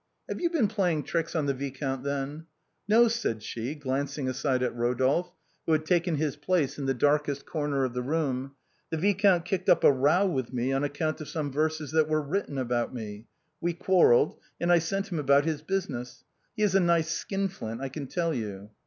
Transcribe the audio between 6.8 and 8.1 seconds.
the darkest corner of the